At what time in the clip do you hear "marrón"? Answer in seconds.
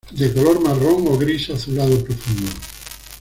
0.59-1.05